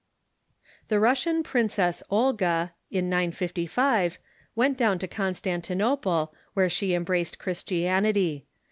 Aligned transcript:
The 0.87 0.99
Russian 0.99 1.43
princess 1.43 2.01
Olga, 2.09 2.73
in 2.89 3.07
955, 3.07 4.17
went 4.55 4.75
down 4.75 4.97
to 4.97 5.07
Constan 5.07 5.61
tinople, 5.61 6.31
where 6.55 6.69
she 6.71 6.95
embraced 6.95 7.37
Christianity. 7.37 8.47